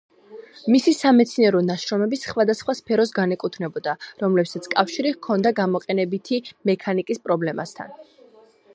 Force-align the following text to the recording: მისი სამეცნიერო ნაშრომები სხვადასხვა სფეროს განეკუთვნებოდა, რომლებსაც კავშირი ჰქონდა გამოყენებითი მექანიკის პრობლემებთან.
მისი 0.75 0.93
სამეცნიერო 0.99 1.61
ნაშრომები 1.65 2.19
სხვადასხვა 2.21 2.75
სფეროს 2.81 3.13
განეკუთვნებოდა, 3.19 3.95
რომლებსაც 4.25 4.71
კავშირი 4.75 5.15
ჰქონდა 5.21 5.55
გამოყენებითი 5.63 6.45
მექანიკის 6.73 7.27
პრობლემებთან. 7.29 7.99